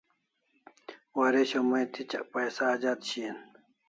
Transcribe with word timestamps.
Waresho 1.17 1.59
mai 1.69 1.85
tichak 1.93 2.23
paisa 2.31 2.63
ajat 2.73 2.99
shian 3.09 3.37